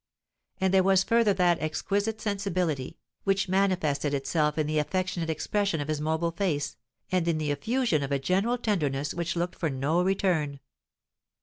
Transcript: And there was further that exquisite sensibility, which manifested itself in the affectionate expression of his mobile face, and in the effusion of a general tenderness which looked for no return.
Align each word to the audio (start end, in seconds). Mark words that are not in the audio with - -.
And 0.59 0.73
there 0.73 0.81
was 0.81 1.03
further 1.03 1.31
that 1.35 1.59
exquisite 1.61 2.19
sensibility, 2.19 2.97
which 3.23 3.47
manifested 3.47 4.15
itself 4.15 4.57
in 4.57 4.65
the 4.65 4.79
affectionate 4.79 5.29
expression 5.29 5.79
of 5.79 5.89
his 5.89 6.01
mobile 6.01 6.31
face, 6.31 6.75
and 7.11 7.27
in 7.27 7.37
the 7.37 7.51
effusion 7.51 8.01
of 8.01 8.11
a 8.11 8.17
general 8.17 8.57
tenderness 8.57 9.13
which 9.13 9.35
looked 9.35 9.53
for 9.59 9.69
no 9.69 10.01
return. 10.01 10.59